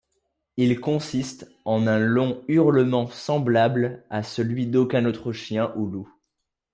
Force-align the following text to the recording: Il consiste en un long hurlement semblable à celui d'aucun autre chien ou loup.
Il 0.57 0.79
consiste 0.81 1.51
en 1.63 1.85
un 1.85 1.99
long 1.99 2.43
hurlement 2.47 3.05
semblable 3.11 4.03
à 4.09 4.23
celui 4.23 4.65
d'aucun 4.65 5.05
autre 5.05 5.31
chien 5.31 5.71
ou 5.75 5.85
loup. 5.85 6.11